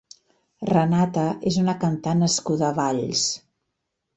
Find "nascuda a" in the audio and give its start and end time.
2.27-2.75